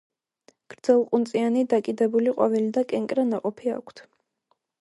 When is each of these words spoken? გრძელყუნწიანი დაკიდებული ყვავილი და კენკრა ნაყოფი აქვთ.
გრძელყუნწიანი 0.73 1.67
დაკიდებული 1.75 2.35
ყვავილი 2.39 2.75
და 2.79 2.85
კენკრა 2.95 3.29
ნაყოფი 3.35 3.75
აქვთ. 3.79 4.07